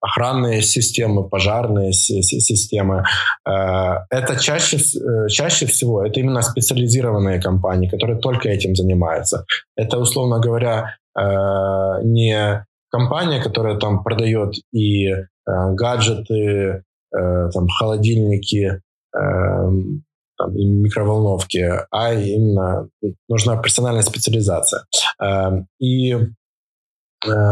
[0.04, 3.04] охранные системы, пожарные системы.
[3.48, 9.46] Э, это чаще, э, чаще всего это именно специализированные компании, которые только этим занимаются.
[9.76, 11.22] Это, условно говоря, э,
[12.02, 15.10] не компания, которая там продает и
[15.46, 18.80] гаджеты, там, холодильники,
[19.14, 20.04] эм,
[20.44, 22.88] там, и микроволновки, а именно
[23.28, 24.84] нужна персональная специализация.
[25.20, 26.26] Эм, и э,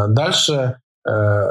[0.09, 0.79] дальше
[1.09, 1.45] э,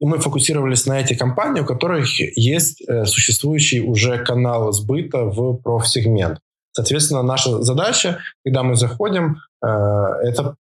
[0.00, 2.06] мы фокусировались на эти компании, у которых
[2.36, 6.38] есть э, существующий уже канал сбыта в профсегмент.
[6.72, 10.56] Соответственно, наша задача, когда мы заходим, это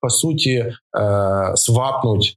[0.00, 0.74] по сути
[1.54, 2.36] свапнуть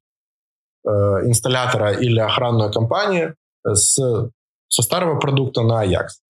[0.85, 3.33] инсталлятора или охранную компанию
[3.65, 3.95] с,
[4.67, 6.22] со старого продукта на Ajax.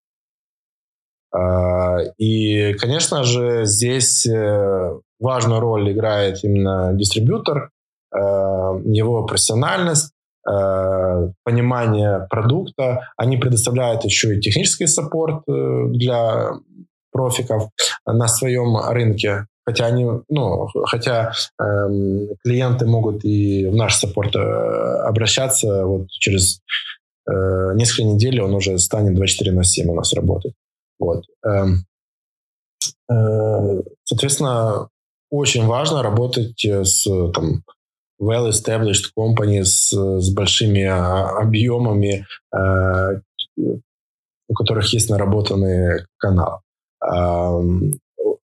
[1.34, 7.72] А, и, конечно же, здесь э, важную роль играет именно дистрибьютор,
[8.14, 10.12] э, его профессиональность,
[10.48, 13.10] э, понимание продукта.
[13.18, 16.52] Они предоставляют еще и технический support для
[17.12, 17.70] профиков
[18.06, 19.48] на своем рынке.
[19.66, 26.60] Хотя они, ну, хотя эм, клиенты могут и в наш support обращаться вот через
[27.30, 30.54] э, несколько недель он уже станет 24 на 7 у нас работать.
[31.00, 31.24] Вот.
[31.46, 31.86] Эм,
[33.10, 34.90] э, соответственно,
[35.30, 37.04] очень важно работать э, с
[37.34, 37.64] там,
[38.22, 42.26] well-established companies с, с большими а, объемами,
[42.56, 43.22] э,
[43.58, 46.62] у которых есть наработанный канал.
[47.04, 48.00] Эм,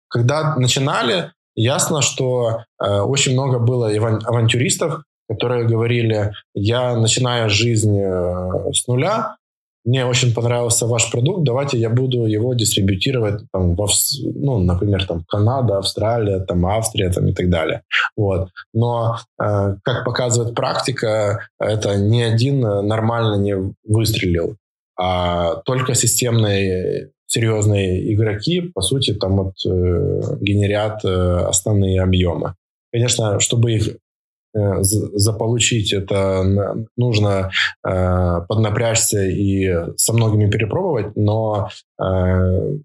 [0.09, 9.37] когда начинали, ясно, что очень много было авантюристов, которые говорили, я начинаю жизнь с нуля,
[9.85, 13.87] мне очень понравился ваш продукт, давайте я буду его дистрибьютировать, там, во,
[14.35, 17.83] ну, например, там, Канада, Австралия, там, Австрия там, и так далее.
[18.15, 18.49] Вот.
[18.73, 24.57] Но, э, как показывает практика, это ни один нормально не выстрелил,
[24.99, 32.55] а только системные серьезные игроки, по сути, там вот э, генерят э, основные объемы.
[32.91, 34.08] Конечно, чтобы их Э,
[34.53, 37.51] заполучить это нужно
[37.85, 41.69] э, поднапрячься и со многими перепробовать, но
[42.01, 42.77] э,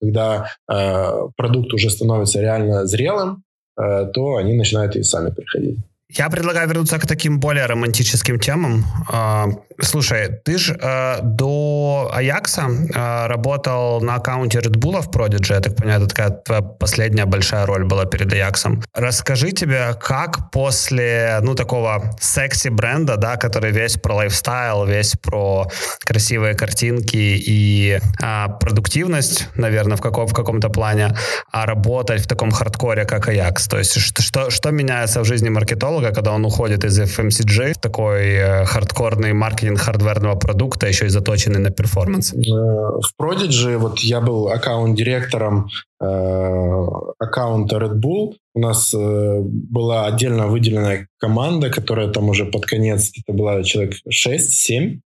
[0.00, 3.44] когда э, продукт уже становится реально зрелым,
[3.78, 5.78] э, то они начинают и сами приходить.
[6.16, 8.86] Я предлагаю вернуться к таким более романтическим темам.
[9.08, 9.48] А,
[9.80, 15.54] слушай, ты же э, до Аякса э, работал на аккаунте Red Bull в Prodigy.
[15.54, 18.80] Я так понимаю, это такая твоя последняя большая роль была перед Аяксом.
[18.94, 25.68] Расскажи тебе, как после, ну, такого секси-бренда, да, который весь про лайфстайл, весь про
[26.04, 31.16] красивые картинки и э, продуктивность, наверное, в, каком, в каком-то плане,
[31.50, 33.66] а работать в таком хардкоре, как Ajax.
[33.66, 37.80] То есть что, что меняется в жизни маркетолога, много, когда он уходит из FMCG в
[37.80, 42.32] такой э, хардкорный маркетинг хардверного продукта, еще и заточенный на performance.
[42.32, 45.68] Э, в Prodigy вот я был аккаунт-директором
[46.00, 46.86] э,
[47.18, 48.34] аккаунта Red Bull.
[48.54, 53.94] У нас э, была отдельно выделенная команда, которая там уже под конец, это была человек
[54.08, 55.00] 6-7,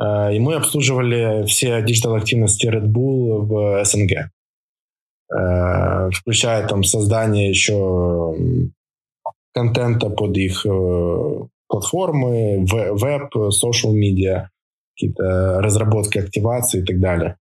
[0.00, 4.30] э, и мы обслуживали все digital-активности Red Bull в СНГ.
[5.30, 8.34] Э, включая там создание еще
[9.58, 14.50] контента под их э, платформы, веб, social media,
[14.94, 17.36] какие-то разработки, активации и так далее.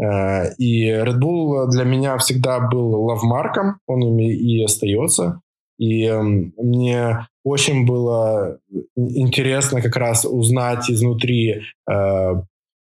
[0.00, 5.40] Э, и Red Bull для меня всегда был lovemark ом, он ими и остается.
[5.78, 8.58] И эм, мне очень было
[8.96, 11.62] интересно как раз узнать изнутри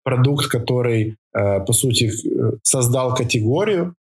[0.02, 2.10] продукт, который, по сути,
[2.62, 3.94] создал категорию,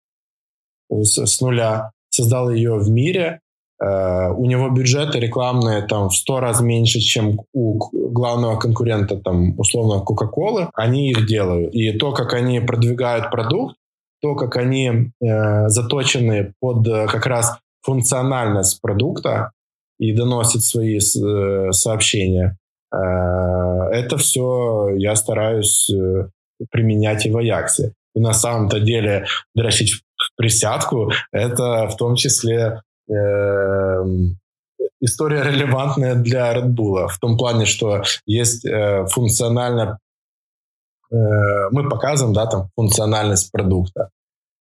[0.90, 3.40] с, с нуля, создал ее в мире.
[3.80, 9.56] Uh, у него бюджеты рекламные там в сто раз меньше, чем у главного конкурента, там,
[9.56, 10.68] условно, Кока-Колы.
[10.74, 11.72] Они их делают.
[11.72, 13.76] И то, как они продвигают продукт,
[14.20, 19.52] то, как они uh, заточены под uh, как раз функциональность продукта
[20.00, 22.56] и доносят свои э, сообщения,
[22.90, 26.28] это все я стараюсь э,
[26.70, 27.92] применять и в Аяксе.
[28.14, 30.02] И на самом-то деле дрочить
[30.36, 32.80] присядку, это в том числе э,
[35.00, 37.08] история релевантная для Red Bull.
[37.08, 39.98] В том плане, что есть э, функционально...
[41.10, 44.10] Э, мы показываем, да, там, функциональность продукта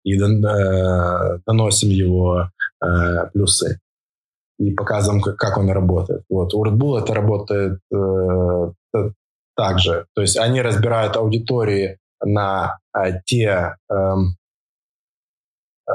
[0.03, 2.49] и э, доносим его
[2.83, 3.79] э, плюсы
[4.59, 6.23] и показываем, как, как он работает.
[6.29, 6.53] Вот.
[6.53, 8.71] У Red Bull это работает э,
[9.55, 10.05] так же.
[10.13, 14.15] То есть они разбирают аудитории на э, те э,
[15.87, 15.93] Э,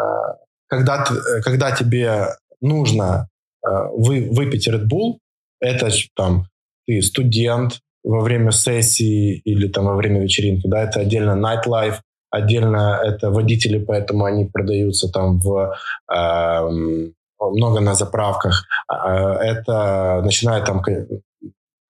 [0.68, 2.28] когда, э, когда тебе
[2.60, 3.28] нужно
[3.66, 5.18] э, вы, выпить Red Bull,
[5.60, 6.46] это там
[6.86, 11.96] ты студент во время сессии или там во время вечеринки, да, это отдельно nightlife,
[12.30, 15.74] отдельно это водители, поэтому они продаются там в
[16.14, 16.68] э,
[17.40, 18.64] много на заправках.
[18.88, 20.82] Это начинает там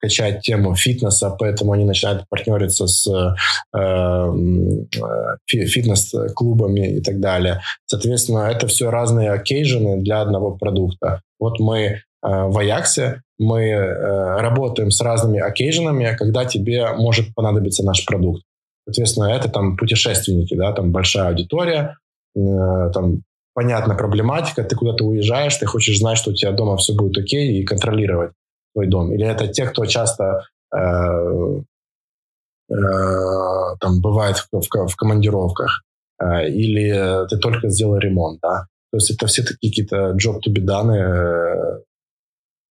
[0.00, 3.34] качать тему фитнеса, поэтому они начинают партнериться с э,
[3.76, 4.32] э
[5.46, 7.60] фитнес-клубами и так далее.
[7.86, 11.22] Соответственно, это все разные окейжены для одного продукта.
[11.38, 17.84] Вот мы э, в Аяксе, мы э, работаем с разными окейженами, когда тебе может понадобиться
[17.84, 18.42] наш продукт.
[18.86, 21.96] Соответственно, это там путешественники, да, там большая аудитория,
[22.36, 22.40] э,
[22.92, 23.22] там
[23.54, 27.60] понятна проблематика, ты куда-то уезжаешь, ты хочешь знать, что у тебя дома все будет окей
[27.60, 28.32] и контролировать
[28.72, 29.12] твой дом?
[29.12, 30.44] Или это те, кто часто
[30.74, 30.78] э,
[32.70, 32.74] э,
[33.80, 35.84] там бывает в, в, в командировках?
[36.20, 38.66] Э, или ты только сделал ремонт, да?
[38.90, 41.82] То есть это все такие какие-то job to be done, э,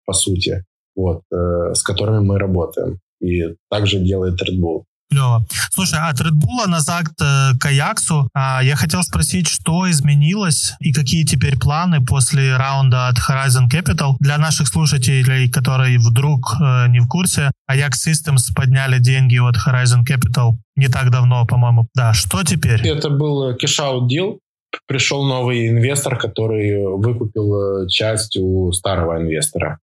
[0.06, 0.64] по сути,
[0.96, 3.00] вот, э, с которыми мы работаем.
[3.22, 4.84] И также делает Red Bull.
[5.10, 5.46] Клево.
[5.72, 8.28] Слушай, от Red Bull назад э, к Ajax у.
[8.34, 14.14] А, я хотел спросить, что изменилось и какие теперь планы после раунда от Horizon Capital
[14.20, 17.52] для наших слушателей, которые вдруг э, не в курсе.
[17.70, 21.88] Ajax Systems подняли деньги от Horizon Capital не так давно, по-моему.
[21.94, 22.86] Да, что теперь?
[22.88, 24.40] Это был cash-out deal.
[24.88, 29.80] Пришел новый инвестор, который выкупил часть у старого инвестора.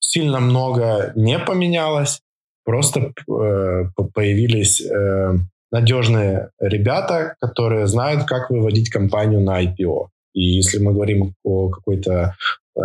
[0.00, 2.20] Сильно много не поменялось
[2.64, 3.84] Просто э,
[4.14, 5.34] появились э,
[5.70, 10.08] надежные ребята, которые знают, как выводить компанию на IPO.
[10.32, 12.34] И если мы говорим о какой-то
[12.76, 12.80] э,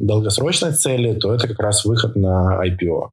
[0.00, 3.08] долгосрочной цели, то это как раз выход на IPO.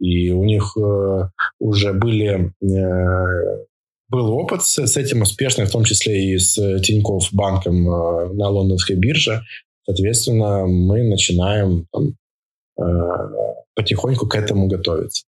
[0.00, 1.28] И у них э,
[1.60, 3.64] уже были э,
[4.08, 8.48] был опыт с, с этим успешный, в том числе и с Тинькофф банком э, на
[8.48, 9.42] лондонской бирже.
[9.84, 12.16] Соответственно, мы начинаем там,
[12.78, 15.24] э, потихоньку к этому готовиться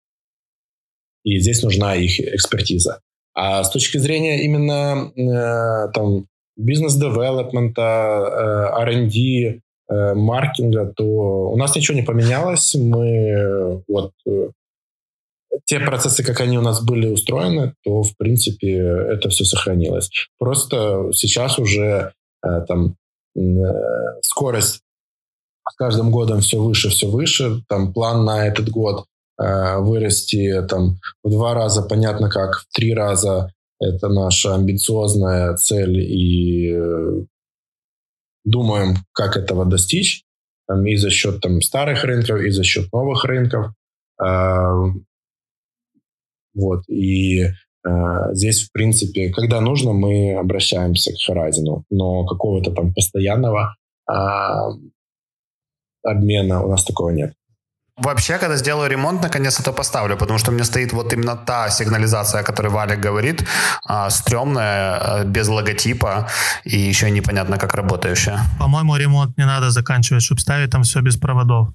[1.24, 3.00] и здесь нужна их экспертиза.
[3.34, 11.74] А с точки зрения именно э, там бизнес-девелопмента, э, R&D, э, маркетинга, то у нас
[11.74, 12.76] ничего не поменялось.
[12.76, 14.50] Мы вот э,
[15.64, 20.10] те процессы, как они у нас были устроены, то, в принципе, это все сохранилось.
[20.38, 22.12] Просто сейчас уже
[22.44, 22.96] э, там
[23.36, 23.40] э,
[24.22, 24.82] скорость
[25.68, 27.62] с каждым годом все выше, все выше.
[27.68, 29.06] Там план на этот год
[29.36, 33.52] вырасти там в два раза, понятно как, в три раза.
[33.80, 37.24] Это наша амбициозная цель и э,
[38.44, 40.24] думаем, как этого достичь.
[40.68, 43.72] Там, и за счет там, старых рынков, и за счет новых рынков.
[44.22, 44.72] Э,
[46.54, 46.88] вот.
[46.88, 47.48] И
[48.30, 51.82] здесь, в принципе, когда нужно, мы обращаемся к Horizon.
[51.90, 53.74] Но какого-то там постоянного
[56.04, 57.34] обмена, у нас такого нет.
[57.96, 61.70] Вообще, когда сделаю ремонт, наконец это поставлю, потому что у меня стоит вот именно та
[61.70, 63.46] сигнализация, о которой Валик говорит,
[63.86, 66.28] а, стрёмная, а, без логотипа
[66.64, 68.40] и еще непонятно, как работающая.
[68.58, 71.68] По-моему, ремонт не надо заканчивать, чтобы ставить там все без проводов.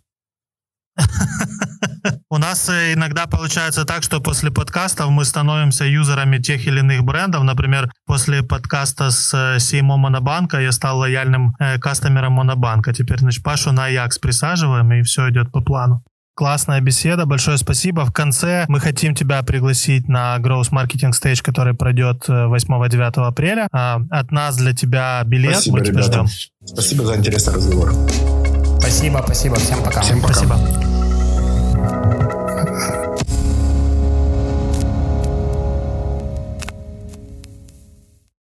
[2.29, 7.03] У нас э, иногда получается так, что после подкастов мы становимся юзерами тех или иных
[7.03, 7.43] брендов.
[7.43, 12.93] Например, после подкаста с CMO э, Монобанка я стал лояльным э, кастомером Монобанка.
[12.93, 16.03] Теперь, значит, Пашу на Аякс присаживаем, и все идет по плану.
[16.35, 18.05] Классная беседа, большое спасибо.
[18.05, 23.67] В конце мы хотим тебя пригласить на Growth Marketing Stage, который пройдет 8-9 апреля.
[23.73, 26.27] А, от нас для тебя билет, спасибо, мы тебя ребята.
[26.27, 26.27] ждем.
[26.65, 27.93] Спасибо за интересный разговор.
[28.79, 29.55] Спасибо, спасибо.
[29.57, 30.01] Всем пока.
[30.01, 30.33] Всем пока.
[30.33, 30.98] Спасибо.
[31.81, 32.38] thank you